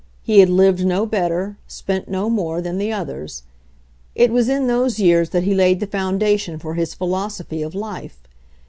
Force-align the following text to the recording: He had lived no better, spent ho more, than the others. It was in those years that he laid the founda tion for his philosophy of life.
He 0.23 0.39
had 0.39 0.49
lived 0.49 0.83
no 0.83 1.05
better, 1.05 1.59
spent 1.67 2.09
ho 2.09 2.27
more, 2.27 2.59
than 2.59 2.79
the 2.79 2.91
others. 2.91 3.43
It 4.15 4.31
was 4.31 4.49
in 4.49 4.65
those 4.65 4.99
years 4.99 5.29
that 5.29 5.43
he 5.43 5.53
laid 5.53 5.79
the 5.79 5.85
founda 5.85 6.39
tion 6.39 6.57
for 6.57 6.73
his 6.73 6.95
philosophy 6.95 7.61
of 7.61 7.75
life. 7.75 8.17